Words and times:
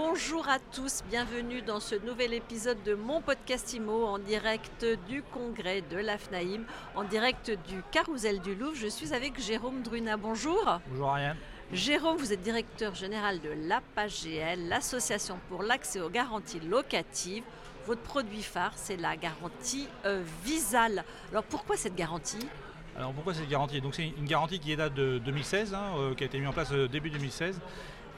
Bonjour 0.00 0.48
à 0.48 0.60
tous, 0.60 1.02
bienvenue 1.10 1.60
dans 1.60 1.80
ce 1.80 1.96
nouvel 1.96 2.32
épisode 2.32 2.80
de 2.84 2.94
mon 2.94 3.20
podcast 3.20 3.72
IMO 3.72 4.06
en 4.06 4.20
direct 4.20 4.86
du 5.08 5.24
congrès 5.24 5.82
de 5.82 5.96
l'AFNAIM, 5.96 6.62
en 6.94 7.02
direct 7.02 7.50
du 7.66 7.82
Carousel 7.90 8.40
du 8.40 8.54
Louvre. 8.54 8.76
Je 8.76 8.86
suis 8.86 9.12
avec 9.12 9.40
Jérôme 9.40 9.82
Druna. 9.82 10.16
Bonjour. 10.16 10.78
Bonjour 10.86 11.08
Ariane. 11.08 11.36
Jérôme, 11.72 12.16
vous 12.16 12.32
êtes 12.32 12.42
directeur 12.42 12.94
général 12.94 13.40
de 13.40 13.50
l'APAGL, 13.66 14.68
l'association 14.68 15.36
pour 15.48 15.64
l'accès 15.64 16.00
aux 16.00 16.10
garanties 16.10 16.60
locatives. 16.60 17.42
Votre 17.84 18.02
produit 18.02 18.44
phare, 18.44 18.74
c'est 18.76 18.96
la 18.96 19.16
garantie 19.16 19.88
euh, 20.04 20.22
Visal. 20.44 21.02
Alors 21.32 21.42
pourquoi 21.42 21.76
cette 21.76 21.96
garantie? 21.96 22.46
Alors 22.96 23.12
pourquoi 23.12 23.34
cette 23.34 23.48
garantie? 23.48 23.80
Donc 23.80 23.96
c'est 23.96 24.06
une 24.16 24.26
garantie 24.26 24.60
qui 24.60 24.70
est 24.70 24.76
date 24.76 24.94
de 24.94 25.18
2016, 25.18 25.74
hein, 25.74 25.86
euh, 25.96 26.14
qui 26.14 26.22
a 26.22 26.26
été 26.26 26.38
mise 26.38 26.48
en 26.48 26.52
place 26.52 26.70
euh, 26.70 26.86
début 26.86 27.10
2016. 27.10 27.60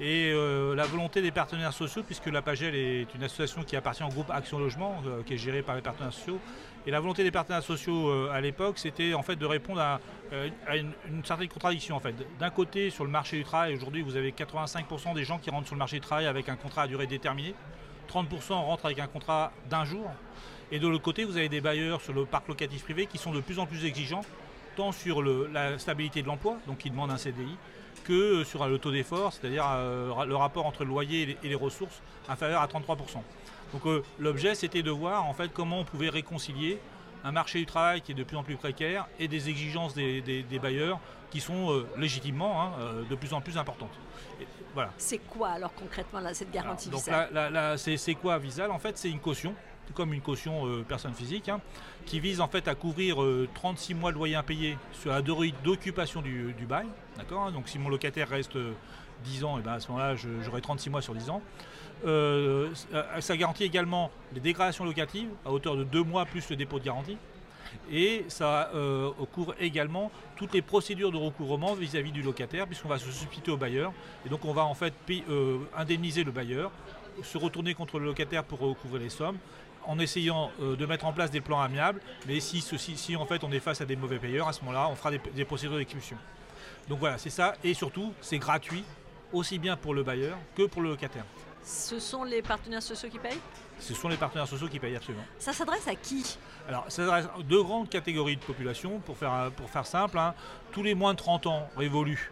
Et 0.00 0.32
euh, 0.32 0.74
la 0.74 0.86
volonté 0.86 1.20
des 1.20 1.30
partenaires 1.30 1.74
sociaux, 1.74 2.02
puisque 2.02 2.26
la 2.26 2.40
PAGEL 2.40 2.74
est 2.74 3.14
une 3.14 3.22
association 3.22 3.62
qui 3.62 3.76
appartient 3.76 4.02
au 4.02 4.08
groupe 4.08 4.30
Action 4.30 4.58
Logement, 4.58 5.02
qui 5.26 5.34
est 5.34 5.38
gérée 5.38 5.62
par 5.62 5.76
les 5.76 5.82
partenaires 5.82 6.12
sociaux. 6.12 6.38
Et 6.86 6.90
la 6.90 7.00
volonté 7.00 7.22
des 7.22 7.30
partenaires 7.30 7.62
sociaux 7.62 8.10
à 8.30 8.40
l'époque, 8.40 8.78
c'était 8.78 9.12
en 9.12 9.22
fait 9.22 9.36
de 9.36 9.44
répondre 9.44 9.80
à, 9.80 10.00
une, 10.74 10.92
certaine 11.24 11.48
contradiction. 11.48 11.96
En 11.96 12.00
fait. 12.00 12.14
D'un 12.38 12.48
côté, 12.48 12.88
sur 12.88 13.04
le 13.04 13.10
marché 13.10 13.36
du 13.36 13.44
travail, 13.44 13.74
aujourd'hui, 13.74 14.00
vous 14.00 14.16
avez 14.16 14.32
85% 14.32 15.14
des 15.14 15.24
gens 15.24 15.38
qui 15.38 15.50
rentrent 15.50 15.66
sur 15.66 15.74
le 15.74 15.80
marché 15.80 15.96
du 15.96 16.06
travail 16.06 16.26
avec 16.26 16.48
un 16.48 16.56
contrat 16.56 16.82
à 16.84 16.86
durée 16.86 17.06
déterminée. 17.06 17.54
30% 18.10 18.54
rentrent 18.54 18.86
avec 18.86 19.00
un 19.00 19.06
contrat 19.06 19.52
d'un 19.68 19.84
jour. 19.84 20.10
Et 20.72 20.78
de 20.78 20.88
l'autre 20.88 21.02
côté, 21.02 21.24
vous 21.24 21.36
avez 21.36 21.48
des 21.48 21.60
bailleurs 21.60 22.00
sur 22.00 22.12
le 22.12 22.24
parc 22.24 22.48
locatif 22.48 22.84
privé 22.84 23.06
qui 23.06 23.18
sont 23.18 23.32
de 23.32 23.40
plus 23.40 23.58
en 23.58 23.66
plus 23.66 23.84
exigeants 23.84 24.22
tant 24.76 24.92
sur 24.92 25.22
la 25.22 25.78
stabilité 25.78 26.22
de 26.22 26.28
l'emploi, 26.28 26.56
donc 26.66 26.78
qui 26.78 26.90
demande 26.90 27.10
un 27.10 27.16
CDI, 27.16 27.56
sur 28.44 28.66
le 28.66 28.78
taux 28.78 28.90
d'effort, 28.90 29.32
c'est-à-dire 29.32 29.64
euh, 29.68 30.24
le 30.24 30.36
rapport 30.36 30.66
entre 30.66 30.84
le 30.84 30.90
loyer 30.90 31.36
et 31.42 31.48
les, 31.48 31.54
ressources 31.54 32.02
inférieur 32.28 32.60
à 32.60 32.66
33%. 32.66 32.96
Donc 33.72 33.86
euh, 33.86 34.02
l'objet 34.18 34.54
c'était 34.54 34.82
de 34.82 34.90
voir 34.90 35.26
en 35.26 35.32
fait 35.32 35.52
comment 35.52 35.80
on 35.80 35.84
pouvait 35.84 36.08
réconcilier 36.08 36.78
un 37.24 37.32
marché 37.32 37.58
du 37.58 37.66
travail 37.66 38.00
qui 38.00 38.12
est 38.12 38.14
de 38.14 38.24
plus 38.24 38.36
en 38.36 38.42
plus 38.42 38.56
précaire 38.56 39.06
et 39.18 39.28
des 39.28 39.48
exigences 39.48 39.94
des, 39.94 40.58
bailleurs 40.60 41.00
qui 41.30 41.40
sont 41.40 41.70
euh, 41.70 41.86
légitimement 41.96 42.62
hein, 42.62 42.72
de 43.08 43.14
plus 43.14 43.32
en 43.32 43.40
plus 43.40 43.56
importantes. 43.56 43.96
voilà. 44.74 44.90
C'est 44.96 45.18
quoi 45.18 45.50
alors 45.50 45.72
concrètement 45.74 46.20
là, 46.20 46.34
cette 46.34 46.50
garantie 46.50 46.90
Donc 46.90 47.02
c'est 47.76 48.14
quoi 48.14 48.38
Visal 48.38 48.70
En 48.70 48.78
fait 48.78 48.98
c'est 48.98 49.10
une 49.10 49.20
caution 49.20 49.54
comme 49.94 50.12
une 50.12 50.20
caution 50.20 50.66
euh, 50.66 50.84
personne 50.86 51.14
physique, 51.14 51.48
hein, 51.48 51.60
qui 52.06 52.20
vise 52.20 52.40
en 52.40 52.48
fait 52.48 52.68
à 52.68 52.74
couvrir 52.74 53.16
36 53.54 53.92
euh, 53.92 53.96
mois 53.96 54.10
de 54.10 54.16
loyer 54.16 54.36
impayé 54.36 54.78
sur 54.92 55.10
la 55.10 55.22
durée 55.22 55.52
d'occupation 55.64 56.22
du, 56.22 56.54
bail. 56.68 56.86
D'accord 57.16 57.42
hein. 57.42 57.52
Donc 57.52 57.68
si 57.68 57.78
mon 57.78 57.88
locataire 57.88 58.28
reste 58.28 58.56
10 59.24 59.42
euh, 59.42 59.46
ans, 59.46 59.58
et 59.58 59.62
ben 59.62 59.72
à 59.72 59.80
ce 59.80 59.88
moment-là, 59.88 60.14
j'aurai 60.42 60.60
36 60.60 60.90
mois 60.90 61.02
sur 61.02 61.14
10 61.14 61.30
ans. 61.30 61.42
ça 63.20 63.36
garantit 63.36 63.64
également 63.64 64.10
les 64.34 64.40
dégradations 64.40 64.84
locatives 64.84 65.28
à 65.44 65.50
hauteur 65.50 65.76
de 65.76 65.84
2 65.84 66.02
mois 66.02 66.24
plus 66.24 66.48
le 66.50 66.56
dépôt 66.56 66.78
de 66.78 66.84
garantie. 66.84 67.18
Et 67.92 68.24
ça 68.28 68.70
couvre 69.32 69.54
également 69.60 70.10
toutes 70.36 70.54
les 70.54 70.62
procédures 70.62 71.12
de 71.12 71.16
recouvrement 71.16 71.74
vis-à-vis 71.74 72.10
du 72.10 72.22
locataire, 72.22 72.66
puisqu'on 72.66 72.88
va 72.88 72.98
se 72.98 73.10
substituer 73.10 73.52
au 73.52 73.56
bailleur. 73.56 73.92
Et 74.26 74.28
donc 74.28 74.44
on 74.44 74.52
va 74.52 74.64
en 74.64 74.74
fait 74.74 74.94
indemniser 75.76 76.24
le 76.24 76.32
bailleur, 76.32 76.72
se 77.22 77.38
retourner 77.38 77.74
contre 77.74 77.98
le 77.98 78.06
locataire 78.06 78.44
pour 78.44 78.58
recouvrer 78.58 78.98
les 78.98 79.10
sommes, 79.10 79.38
en 79.86 79.98
essayant 79.98 80.50
euh, 80.60 80.76
de 80.76 80.86
mettre 80.86 81.06
en 81.06 81.12
place 81.12 81.30
des 81.30 81.40
plans 81.40 81.60
amiables, 81.60 82.00
mais 82.26 82.40
si, 82.40 82.60
si 82.60 83.16
en 83.16 83.26
fait 83.26 83.44
on 83.44 83.52
est 83.52 83.60
face 83.60 83.80
à 83.80 83.84
des 83.84 83.96
mauvais 83.96 84.18
payeurs, 84.18 84.48
à 84.48 84.52
ce 84.52 84.60
moment-là, 84.60 84.88
on 84.90 84.94
fera 84.94 85.10
des, 85.10 85.44
procédures 85.44 85.76
d'expulsion. 85.76 86.16
Donc 86.88 86.98
voilà, 86.98 87.18
c'est 87.18 87.30
ça, 87.30 87.54
et 87.64 87.74
surtout, 87.74 88.12
c'est 88.20 88.38
gratuit, 88.38 88.84
aussi 89.32 89.58
bien 89.58 89.76
pour 89.76 89.94
le 89.94 90.02
bailleur 90.02 90.36
que 90.56 90.64
pour 90.66 90.82
le 90.82 90.90
locataire. 90.90 91.24
Ce 91.62 92.00
sont 92.00 92.24
les 92.24 92.42
partenaires 92.42 92.82
sociaux 92.82 93.08
qui 93.10 93.18
payent? 93.18 93.40
Ce 93.78 93.94
sont 93.94 94.08
les 94.08 94.16
partenaires 94.16 94.48
sociaux 94.48 94.68
qui 94.68 94.78
payent 94.78 94.96
absolument. 94.96 95.24
Ça 95.38 95.52
s'adresse 95.52 95.86
à 95.88 95.94
qui? 95.94 96.38
Alors, 96.68 96.84
ça 96.84 97.04
s'adresse 97.04 97.26
à 97.26 97.42
deux 97.42 97.62
grandes 97.62 97.88
catégories 97.88 98.36
de 98.36 98.42
population, 98.42 98.98
pour 99.00 99.16
faire, 99.16 99.50
pour 99.56 99.68
faire 99.68 99.86
simple. 99.86 100.18
Hein. 100.18 100.34
Tous 100.72 100.82
les 100.82 100.94
moins 100.94 101.12
de 101.12 101.18
30 101.18 101.46
ans 101.46 101.68
révolus 101.76 102.30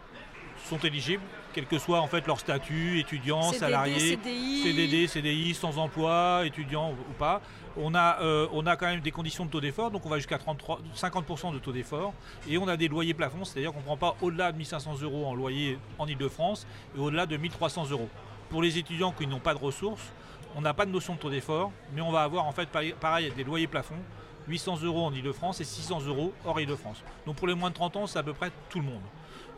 sont 0.65 0.77
éligibles, 0.79 1.23
quel 1.53 1.65
que 1.65 1.77
soit 1.77 1.99
en 2.01 2.07
fait 2.07 2.25
leur 2.27 2.39
statut, 2.39 2.99
étudiant, 2.99 3.51
salarié, 3.53 4.19
CDD, 4.63 5.07
CDI, 5.07 5.53
sans 5.53 5.77
emploi, 5.77 6.43
étudiant 6.45 6.91
ou 6.91 7.13
pas. 7.17 7.41
On 7.77 7.95
a, 7.95 8.19
euh, 8.21 8.47
on 8.51 8.65
a 8.65 8.75
quand 8.75 8.87
même 8.87 8.99
des 8.99 9.11
conditions 9.11 9.45
de 9.45 9.51
taux 9.51 9.61
d'effort, 9.61 9.91
donc 9.91 10.05
on 10.05 10.09
va 10.09 10.17
jusqu'à 10.17 10.37
50% 10.37 11.53
de 11.53 11.59
taux 11.59 11.71
d'effort, 11.71 12.13
et 12.47 12.57
on 12.57 12.67
a 12.67 12.77
des 12.77 12.87
loyers 12.87 13.13
plafonds, 13.13 13.45
c'est-à-dire 13.45 13.71
qu'on 13.71 13.79
ne 13.79 13.85
prend 13.85 13.97
pas 13.97 14.15
au-delà 14.21 14.51
de 14.51 14.57
1500 14.57 15.01
euros 15.01 15.25
en 15.25 15.35
loyer 15.35 15.77
en 15.97 16.07
Ile-de-France 16.07 16.67
et 16.95 16.99
au-delà 16.99 17.25
de 17.25 17.37
1300 17.37 17.89
euros. 17.91 18.09
Pour 18.49 18.61
les 18.61 18.77
étudiants 18.77 19.11
qui 19.11 19.27
n'ont 19.27 19.39
pas 19.39 19.53
de 19.53 19.59
ressources, 19.59 20.11
on 20.55 20.61
n'a 20.61 20.73
pas 20.73 20.85
de 20.85 20.91
notion 20.91 21.13
de 21.13 21.19
taux 21.19 21.29
d'effort, 21.29 21.71
mais 21.93 22.01
on 22.01 22.11
va 22.11 22.23
avoir 22.23 22.45
en 22.45 22.51
fait 22.51 22.69
pareil 22.99 23.31
des 23.35 23.43
loyers 23.43 23.67
plafonds, 23.67 24.01
800 24.49 24.81
euros 24.83 25.05
en 25.05 25.13
Ile-de-France 25.13 25.61
et 25.61 25.63
600 25.63 26.01
euros 26.07 26.33
hors 26.45 26.59
Ile-de-France. 26.59 27.03
Donc 27.25 27.35
pour 27.35 27.47
les 27.47 27.55
moins 27.55 27.69
de 27.69 27.75
30 27.75 27.95
ans, 27.95 28.07
c'est 28.07 28.19
à 28.19 28.23
peu 28.23 28.33
près 28.33 28.51
tout 28.69 28.79
le 28.79 28.85
monde. 28.85 29.01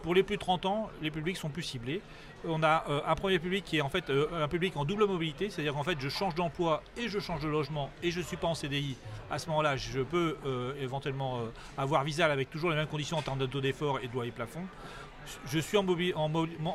Pour 0.03 0.15
les 0.15 0.23
plus 0.23 0.35
de 0.35 0.41
30 0.41 0.65
ans, 0.65 0.89
les 1.01 1.11
publics 1.11 1.37
sont 1.37 1.49
plus 1.49 1.61
ciblés. 1.61 2.01
On 2.47 2.63
a 2.63 2.83
euh, 2.89 3.01
un 3.05 3.13
premier 3.13 3.37
public 3.37 3.63
qui 3.63 3.77
est 3.77 3.81
en 3.81 3.89
fait 3.89 4.09
euh, 4.09 4.43
un 4.43 4.47
public 4.47 4.75
en 4.75 4.83
double 4.83 5.05
mobilité, 5.05 5.51
c'est-à-dire 5.51 5.73
qu'en 5.73 5.83
fait 5.83 5.97
je 5.99 6.09
change 6.09 6.33
d'emploi 6.33 6.81
et 6.97 7.07
je 7.07 7.19
change 7.19 7.41
de 7.41 7.47
logement 7.47 7.91
et 8.01 8.09
je 8.09 8.19
ne 8.19 8.23
suis 8.23 8.37
pas 8.37 8.47
en 8.47 8.55
CDI. 8.55 8.97
À 9.29 9.37
ce 9.37 9.47
moment-là, 9.49 9.77
je 9.77 9.99
peux 10.01 10.37
euh, 10.45 10.73
éventuellement 10.81 11.41
avoir 11.77 12.03
Visal 12.03 12.31
avec 12.31 12.49
toujours 12.49 12.71
les 12.71 12.75
mêmes 12.75 12.87
conditions 12.87 13.17
en 13.17 13.21
termes 13.21 13.37
de 13.37 13.45
taux 13.45 13.61
d'effort 13.61 13.99
et 13.99 14.07
de 14.07 14.13
loyer 14.13 14.31
plafond. 14.31 14.63
Je 15.45 15.59
suis 15.59 15.77
en, 15.77 15.83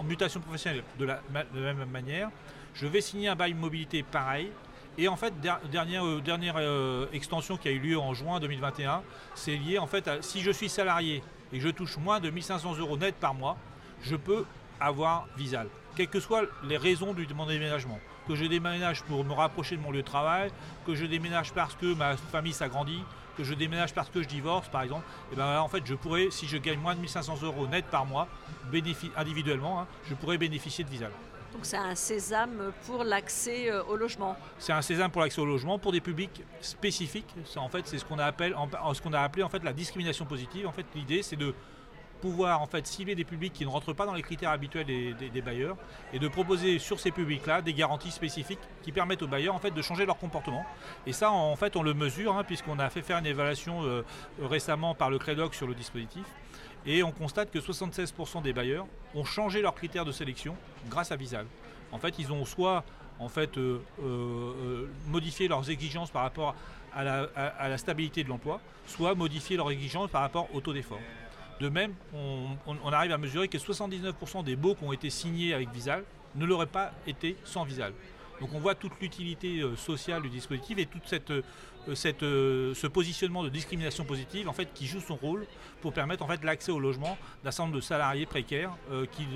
mutation 0.04 0.40
professionnelle 0.40 0.84
de 0.98 1.04
la, 1.04 1.20
même 1.52 1.84
manière. 1.90 2.30
Je 2.74 2.86
vais 2.86 3.00
signer 3.00 3.28
un 3.28 3.34
bail 3.34 3.54
mobilité 3.54 4.02
pareil. 4.02 4.50
Et 4.98 5.08
en 5.08 5.16
fait, 5.16 5.34
dernière, 5.40 6.04
dernière 6.22 6.56
extension 7.12 7.56
qui 7.56 7.68
a 7.68 7.70
eu 7.70 7.78
lieu 7.78 7.98
en 7.98 8.14
juin 8.14 8.40
2021, 8.40 9.02
c'est 9.34 9.56
lié 9.56 9.78
en 9.78 9.86
fait 9.86 10.08
à 10.08 10.22
si 10.22 10.40
je 10.40 10.50
suis 10.50 10.68
salarié 10.68 11.22
et 11.52 11.60
je 11.60 11.68
touche 11.68 11.98
moins 11.98 12.18
de 12.18 12.30
1500 12.30 12.76
euros 12.78 12.96
net 12.96 13.14
par 13.16 13.34
mois, 13.34 13.56
je 14.02 14.16
peux 14.16 14.44
avoir 14.80 15.26
Visal. 15.36 15.68
Quelles 15.96 16.08
que 16.08 16.20
soient 16.20 16.42
les 16.64 16.76
raisons 16.76 17.14
de 17.14 17.26
mon 17.34 17.46
déménagement. 17.46 17.98
Que 18.28 18.34
je 18.34 18.44
déménage 18.44 19.02
pour 19.04 19.24
me 19.24 19.32
rapprocher 19.32 19.76
de 19.76 19.82
mon 19.82 19.90
lieu 19.90 20.02
de 20.02 20.06
travail, 20.06 20.50
que 20.84 20.94
je 20.94 21.06
déménage 21.06 21.52
parce 21.52 21.74
que 21.74 21.94
ma 21.94 22.16
famille 22.16 22.52
s'agrandit, 22.52 23.02
que 23.36 23.44
je 23.44 23.54
déménage 23.54 23.94
parce 23.94 24.10
que 24.10 24.22
je 24.22 24.28
divorce 24.28 24.68
par 24.68 24.82
exemple, 24.82 25.04
et 25.30 25.34
eh 25.34 25.36
ben 25.36 25.60
en 25.60 25.68
fait 25.68 25.82
je 25.86 25.94
pourrais, 25.94 26.30
si 26.30 26.48
je 26.48 26.56
gagne 26.56 26.78
moins 26.78 26.94
de 26.94 27.00
1500 27.00 27.38
euros 27.42 27.66
net 27.66 27.84
par 27.86 28.04
mois, 28.04 28.28
individuellement, 29.16 29.80
hein, 29.80 29.86
je 30.08 30.14
pourrais 30.14 30.38
bénéficier 30.38 30.84
de 30.84 30.90
Visal. 30.90 31.12
Donc 31.52 31.64
c'est 31.64 31.76
un 31.76 31.94
sésame 31.94 32.72
pour 32.86 33.04
l'accès 33.04 33.70
euh, 33.70 33.82
au 33.84 33.96
logement. 33.96 34.36
C'est 34.58 34.72
un 34.72 34.82
sésame 34.82 35.10
pour 35.10 35.22
l'accès 35.22 35.40
au 35.40 35.46
logement 35.46 35.78
pour 35.78 35.92
des 35.92 36.00
publics 36.00 36.42
spécifiques. 36.60 37.34
En 37.56 37.68
fait, 37.68 37.86
c'est 37.86 37.98
ce 37.98 38.04
qu'on 38.04 38.18
a 38.18 38.24
appelé, 38.24 38.52
en 38.54 39.48
fait 39.48 39.64
la 39.64 39.72
discrimination 39.72 40.24
positive. 40.24 40.66
En 40.66 40.72
fait, 40.72 40.86
l'idée 40.94 41.22
c'est 41.22 41.36
de 41.36 41.54
pouvoir 42.20 42.62
en 42.62 42.66
fait 42.66 42.86
cibler 42.86 43.14
des 43.14 43.24
publics 43.24 43.52
qui 43.52 43.64
ne 43.64 43.70
rentrent 43.70 43.92
pas 43.92 44.06
dans 44.06 44.14
les 44.14 44.22
critères 44.22 44.50
habituels 44.50 44.86
des, 44.86 45.42
bailleurs 45.42 45.76
et 46.12 46.18
de 46.18 46.28
proposer 46.28 46.78
sur 46.78 46.98
ces 46.98 47.10
publics-là 47.10 47.60
des 47.60 47.74
garanties 47.74 48.10
spécifiques 48.10 48.58
qui 48.82 48.90
permettent 48.90 49.22
aux 49.22 49.28
bailleurs 49.28 49.54
en 49.54 49.58
fait 49.58 49.70
de 49.70 49.82
changer 49.82 50.06
leur 50.06 50.16
comportement. 50.16 50.64
Et 51.06 51.12
ça 51.12 51.30
en 51.30 51.54
fait 51.56 51.76
on 51.76 51.82
le 51.82 51.94
mesure 51.94 52.36
hein, 52.36 52.44
puisqu'on 52.44 52.78
a 52.78 52.88
fait 52.88 53.02
faire 53.02 53.18
une 53.18 53.26
évaluation 53.26 53.84
euh, 53.84 54.02
récemment 54.40 54.94
par 54.94 55.10
le 55.10 55.18
Credoc 55.18 55.54
sur 55.54 55.66
le 55.66 55.74
dispositif 55.74 56.24
et 56.86 57.02
on 57.02 57.10
constate 57.10 57.50
que 57.50 57.58
76% 57.58 58.42
des 58.42 58.52
bailleurs 58.52 58.86
ont 59.14 59.24
changé 59.24 59.60
leurs 59.60 59.74
critères 59.74 60.04
de 60.04 60.12
sélection 60.12 60.56
grâce 60.88 61.10
à 61.12 61.16
Visal. 61.16 61.46
En 61.92 61.98
fait, 61.98 62.18
ils 62.18 62.32
ont 62.32 62.44
soit 62.44 62.84
en 63.18 63.28
fait, 63.28 63.56
euh, 63.56 63.80
euh, 64.02 64.86
modifié 65.08 65.48
leurs 65.48 65.70
exigences 65.70 66.10
par 66.10 66.22
rapport 66.22 66.54
à 66.94 67.04
la, 67.04 67.78
stabilité 67.78 68.24
de 68.24 68.28
l'emploi, 68.30 68.60
soit 68.86 69.14
modifié 69.14 69.56
leurs 69.58 69.70
exigences 69.70 70.10
par 70.10 70.22
rapport 70.22 70.48
au 70.54 70.60
taux 70.60 70.72
d'effort. 70.72 71.00
De 71.60 71.68
même, 71.68 71.92
on, 72.14 72.92
arrive 72.92 73.12
à 73.12 73.18
mesurer 73.18 73.48
que 73.48 73.58
79% 73.58 74.44
des 74.44 74.56
baux 74.56 74.74
qui 74.74 74.84
ont 74.84 74.92
été 74.92 75.10
signés 75.10 75.52
avec 75.52 75.70
Visal 75.70 76.04
ne 76.34 76.46
l'auraient 76.46 76.66
pas 76.66 76.92
été 77.06 77.36
sans 77.44 77.64
Visal. 77.64 77.92
Donc 78.40 78.50
on 78.54 78.58
voit 78.58 78.74
toute 78.74 78.92
l'utilité 79.00 79.60
euh, 79.60 79.76
sociale 79.76 80.22
du 80.22 80.28
dispositif 80.28 80.78
et 80.78 80.86
tout 80.86 81.00
cette, 81.06 81.30
euh, 81.30 81.42
cette, 81.94 82.22
euh, 82.22 82.74
ce 82.74 82.86
positionnement 82.86 83.42
de 83.42 83.48
discrimination 83.48 84.04
positive 84.04 84.48
en 84.48 84.52
fait, 84.52 84.72
qui 84.74 84.86
joue 84.86 85.00
son 85.00 85.16
rôle 85.16 85.46
pour 85.80 85.92
permettre 85.92 86.22
en 86.22 86.28
fait, 86.28 86.42
l'accès 86.44 86.72
au 86.72 86.80
logement 86.80 87.16
d'un 87.44 87.50
certain 87.50 87.64
nombre 87.64 87.76
de 87.76 87.80
salariés 87.80 88.26
précaires 88.26 88.72
qui, 89.12 89.26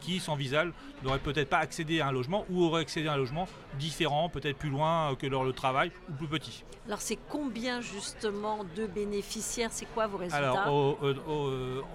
qui, 0.00 0.18
sans 0.18 0.34
Visal, 0.34 0.72
n'auraient 1.02 1.18
peut-être 1.18 1.48
pas 1.48 1.58
accédé 1.58 2.00
à 2.00 2.08
un 2.08 2.12
logement 2.12 2.44
ou 2.50 2.64
auraient 2.64 2.82
accédé 2.82 3.08
à 3.08 3.12
un 3.12 3.16
logement 3.16 3.46
différent, 3.78 4.28
peut-être 4.28 4.56
plus 4.56 4.70
loin 4.70 5.14
que 5.14 5.26
leur 5.26 5.44
le 5.44 5.52
travail 5.52 5.92
ou 6.08 6.12
plus 6.14 6.26
petit. 6.26 6.64
Alors 6.86 7.00
c'est 7.00 7.18
combien 7.28 7.80
justement 7.80 8.64
de 8.76 8.86
bénéficiaires? 8.86 9.70
C'est 9.72 9.86
quoi 9.86 10.06
vos 10.06 10.18
résultats? 10.18 10.36
Alors 10.36 10.98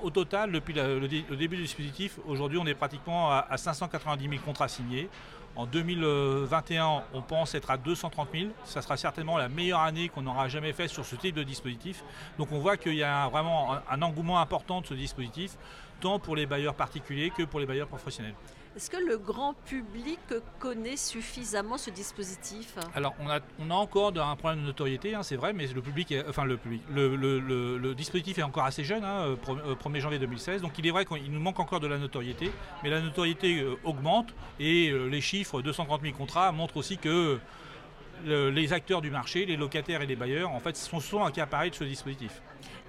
au, 0.03 0.09
total, 0.09 0.51
depuis 0.51 0.73
le, 0.73 1.07
début 1.35 1.57
du 1.57 1.63
dispositif, 1.63 2.19
aujourd'hui 2.27 2.57
on 2.57 2.65
est 2.65 2.73
pratiquement 2.73 3.31
à, 3.31 3.45
à 3.49 3.57
590 3.57 4.29
000 4.29 4.41
contrats 4.43 4.67
signés. 4.67 5.09
En 5.55 5.65
2021, 5.65 7.03
on 7.13 7.21
pense 7.21 7.53
être 7.53 7.69
à 7.69 7.77
230 7.77 8.29
000. 8.33 8.51
Ça 8.63 8.81
sera 8.81 8.95
certainement 8.95 9.37
la 9.37 9.49
meilleure 9.49 9.81
année 9.89 10.09
qu'on 10.09 10.25
aura 10.25 10.47
jamais 10.47 10.73
fait 10.73 10.87
sur 10.87 11.05
ce 11.05 11.15
type 11.15 11.35
de 11.35 11.43
dispositif. 11.43 12.03
Donc 12.37 12.51
on 12.51 12.59
voit 12.59 12.77
qu'il 12.77 12.95
y 12.95 13.03
a 13.03 13.27
vraiment 13.27 13.75
un, 13.89 14.01
engouement 14.01 14.39
important 14.39 14.81
de 14.81 14.87
ce 14.87 14.93
dispositif, 14.93 15.57
tant 15.99 16.19
pour 16.19 16.35
les 16.35 16.45
bailleurs 16.45 16.75
particuliers 16.75 17.31
que 17.35 17.43
pour 17.43 17.59
les 17.59 17.65
bailleurs 17.65 17.87
professionnels. 17.87 18.35
Est-ce 18.75 18.91
que 18.91 18.97
le 18.97 19.17
grand 19.17 19.55
public 19.65 20.19
connaît 20.59 20.95
suffisamment 20.95 21.77
ce 21.77 21.89
dispositif? 21.89 22.75
Alors, 22.93 23.15
on 23.19 23.27
a, 23.27 23.39
on 23.59 23.71
a 23.71 23.73
encore 23.73 24.13
un 24.15 24.35
problème 24.35 24.61
de 24.61 24.67
notoriété, 24.67 25.15
hein, 25.15 25.23
c'est 25.23 25.35
vrai, 25.35 25.53
mais 25.53 25.65
le 25.67 25.81
public, 25.81 26.13
enfin 26.29 26.45
le 26.45 26.55
public, 26.55 26.81
le, 26.93 27.93
dispositif 27.95 28.37
est 28.37 28.43
encore 28.43 28.65
assez 28.65 28.83
jeune, 28.83 29.01
1er 29.01 29.05
hein, 29.05 29.37
euh, 29.65 29.99
janvier 29.99 30.19
2016, 30.19 30.61
donc 30.61 30.77
il 30.77 30.85
est 30.85 30.91
vrai 30.91 31.03
qu'il 31.03 31.31
nous 31.31 31.39
manque 31.39 31.59
encore 31.59 31.79
de 31.79 31.87
la 31.87 31.97
notoriété, 31.97 32.51
mais 32.83 32.91
la 32.91 33.01
notoriété 33.01 33.59
euh, 33.59 33.75
augmente 33.83 34.35
et 34.59 34.89
euh, 34.89 35.07
les 35.07 35.19
chiffres 35.19 35.61
230 35.61 36.01
000 36.03 36.15
contrats 36.15 36.51
montrent 36.51 36.77
aussi 36.77 36.99
que 36.99 37.39
les 38.25 38.73
acteurs 38.73 39.01
du 39.01 39.11
marché, 39.11 39.45
les 39.45 39.57
locataires 39.57 40.01
et 40.01 40.05
les 40.05 40.15
bailleurs, 40.15 40.51
en 40.51 40.59
fait, 40.59 40.75
sont 40.75 40.99
souvent 40.99 41.25
accaparés 41.25 41.69
de 41.69 41.75
ce 41.75 41.83
dispositif. 41.83 42.41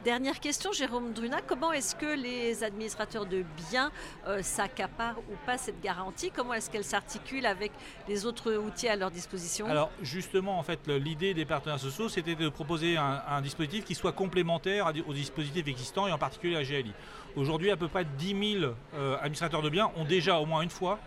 Dernière 0.05 0.41
question, 0.41 0.73
Jérôme 0.73 1.13
Druna, 1.13 1.43
comment 1.47 1.73
est-ce 1.73 1.95
que 1.95 2.17
les 2.17 2.65
administrateurs 2.65 3.27
de 3.27 3.45
biens 3.71 3.93
euh, 4.27 4.41
s'accaparent 4.41 5.19
ou 5.19 5.37
pas 5.45 5.59
cette 5.59 5.79
garantie? 5.83 6.31
Comment 6.35 6.55
est-ce 6.55 6.71
qu'elle 6.71 6.85
s'articule 6.85 7.45
avec 7.45 7.71
les 8.09 8.25
autres 8.25 8.55
outils 8.55 8.89
à 8.89 8.97
leur 8.97 9.11
disposition? 9.11 9.67
Alors 9.67 9.91
justement, 10.01 10.59
en 10.59 10.63
fait, 10.63 10.89
l'idée 10.89 11.35
des 11.35 11.45
partenaires 11.45 11.79
sociaux, 11.79 12.09
c'était 12.09 12.35
de 12.35 12.49
proposer 12.49 12.97
un, 12.97 13.43
dispositif 13.43 13.85
qui 13.85 13.95
soit 13.95 14.13
complémentaire 14.13 14.91
aux 15.07 15.13
dispositifs 15.13 15.69
existants 15.69 16.07
et 16.07 16.13
en 16.13 16.19
particulier 16.19 16.57
à 16.57 16.63
GLI. 16.63 16.95
Aujourd'hui, 17.37 17.71
à 17.71 17.77
peu 17.77 17.89
près 17.89 18.07
10 18.07 18.59
000 18.61 18.73
euh, 18.95 19.17
administrateurs 19.19 19.61
de 19.61 19.69
biens 19.69 19.91
ont 19.97 20.05
déjà 20.05 20.39
au 20.39 20.47
moins 20.47 20.63
une 20.63 20.71
fois 20.71 20.99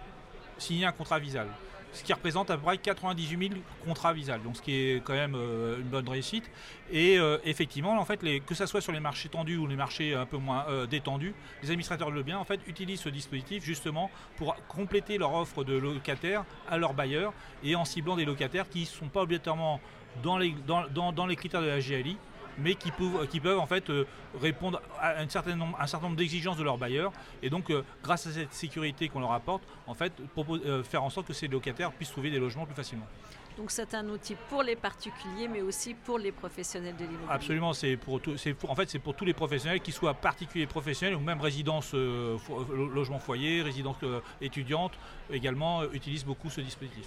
signé 0.59 0.85
un 0.85 0.91
contrat 0.91 1.17
visal 1.17 1.47
ce 1.93 2.03
qui 2.03 2.13
représente 2.13 2.49
à 2.49 2.57
peu 2.57 2.63
près 2.63 2.77
98 2.77 3.49
000 3.49 3.61
contrats 3.85 4.13
Visal, 4.13 4.41
donc 4.41 4.57
ce 4.57 4.61
qui 4.61 4.73
est 4.73 5.03
quand 5.03 5.13
même 5.13 5.35
euh, 5.35 5.77
une 5.77 5.87
bonne 5.87 6.07
réussite. 6.09 6.49
Et 6.91 7.17
euh, 7.17 7.37
effectivement, 7.45 7.97
en 7.99 8.05
fait, 8.05 8.19
que 8.45 8.55
ce 8.55 8.65
soit 8.65 8.81
sur 8.81 8.91
les 8.91 8.99
marchés 8.99 9.29
tendus 9.29 9.57
ou 9.57 9.67
les 9.67 9.75
marchés 9.75 10.13
un 10.13 10.25
peu 10.25 10.37
moins 10.37 10.65
euh, 10.69 10.85
détendus, 10.85 11.33
les 11.61 11.69
administrateurs 11.69 12.11
de 12.11 12.21
biens 12.21 12.39
en 12.39 12.43
fait, 12.43 12.59
utilisent 12.67 13.01
ce 13.01 13.09
dispositif 13.09 13.63
justement 13.63 14.09
pour 14.37 14.55
compléter 14.67 15.17
leur 15.17 15.33
offre 15.33 15.63
de 15.63 15.77
locataires 15.77 16.45
à 16.69 16.77
leurs 16.77 16.93
bailleurs 16.93 17.33
et 17.63 17.75
en 17.75 17.85
ciblant 17.85 18.15
des 18.15 18.25
locataires 18.25 18.67
qui 18.69 18.81
ne 18.81 18.85
sont 18.85 19.07
pas 19.07 19.21
obligatoirement 19.21 19.79
dans 20.21 20.37
les, 20.37 20.53
dans 20.67 21.25
les 21.25 21.35
critères 21.35 21.61
de 21.61 21.67
la 21.67 21.79
GLI, 21.79 22.17
mais 22.57 22.75
qui 22.75 22.91
peuvent, 22.91 23.27
qui 23.27 23.39
peuvent 23.39 23.59
en 23.59 23.65
fait 23.65 23.89
euh, 23.89 24.05
répondre 24.39 24.81
à 24.99 25.19
un 25.19 25.29
certain 25.29 25.55
nombre, 25.55 25.77
un 25.79 25.87
certain 25.87 26.07
nombre 26.07 26.17
d'exigences 26.17 26.57
de 26.57 26.63
leurs 26.63 26.77
bailleurs. 26.77 27.11
Et 27.41 27.49
donc, 27.49 27.69
euh, 27.69 27.83
grâce 28.03 28.27
à 28.27 28.31
cette 28.31 28.53
sécurité 28.53 29.09
qu'on 29.09 29.19
leur 29.19 29.31
apporte, 29.31 29.63
en 29.87 29.93
fait, 29.93 30.13
euh, 30.37 30.83
faire 30.83 31.03
en 31.03 31.09
sorte 31.09 31.27
que 31.27 31.33
ces 31.33 31.47
locataires 31.47 31.91
puissent 31.91 32.11
trouver 32.11 32.29
des 32.29 32.39
logements 32.39 32.65
plus 32.65 32.75
facilement. 32.75 33.07
Donc 33.55 33.69
c'est 33.69 33.93
un 33.93 34.09
outil 34.09 34.35
pour 34.49 34.63
les 34.63 34.75
particuliers, 34.75 35.47
mais 35.47 35.61
aussi 35.61 35.93
pour 35.93 36.17
les 36.17 36.31
professionnels 36.31 36.95
de 36.95 37.03
l'immobilier. 37.03 37.27
Absolument, 37.29 37.73
c'est 37.73 37.97
pour, 37.97 38.19
en 38.67 38.73
fait 38.73 38.89
c'est 38.89 38.97
pour 38.97 39.15
tous 39.15 39.25
les 39.25 39.33
professionnels, 39.35 39.79
qu'ils 39.79 39.93
soient 39.93 40.15
particuliers 40.15 40.65
professionnels 40.65 41.15
ou 41.15 41.19
même 41.19 41.39
résidence 41.39 41.93
logement 41.93 43.19
foyer, 43.19 43.61
résidence 43.61 43.97
étudiante, 44.41 44.93
également 45.29 45.83
utilisent 45.91 46.25
beaucoup 46.25 46.49
ce 46.49 46.61
dispositif. 46.61 47.05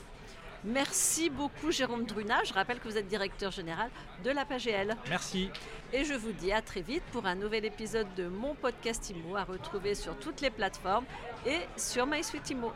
Merci 0.67 1.31
beaucoup 1.31 1.71
Jérôme 1.71 2.05
Druna. 2.07 2.43
Je 2.45 2.53
rappelle 2.53 2.81
que 2.81 2.89
vous 2.89 2.99
êtes 2.99 3.07
directeur 3.07 3.53
général 3.53 3.89
de 4.25 4.31
la 4.31 4.45
PAGL. 4.45 4.97
Merci. 5.09 5.49
Et 5.93 6.05
je 6.05 6.15
vous 6.15 6.33
dis 6.33 6.51
à 6.51 6.61
très 6.61 6.83
vite 6.83 7.05
pour 7.13 7.25
un 7.25 7.37
nouvel 7.37 7.65
épisode 7.65 8.09
de 8.17 8.27
mon 8.27 8.57
podcast 8.57 9.09
IMO 9.11 9.37
à 9.37 9.45
retrouver 9.45 9.95
sur 9.95 10.19
toutes 10.19 10.41
les 10.41 10.51
plateformes 10.51 11.05
et 11.47 11.61
sur 11.77 12.05
MySuite 12.05 12.51
IMO. 12.51 12.73